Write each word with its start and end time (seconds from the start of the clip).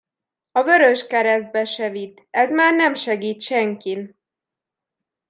A 0.51 0.63
vöröskeresztbe 0.63 1.65
se 1.65 1.89
vidd, 1.89 2.17
ez 2.29 2.51
már 2.51 2.73
nem 2.75 2.93
segít 2.95 3.41
senkin! 3.41 4.17